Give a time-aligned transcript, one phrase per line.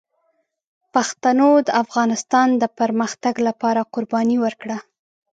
[0.93, 4.77] پښتنو د افغانستان د پرمختګ لپاره قربانۍ ورکړي.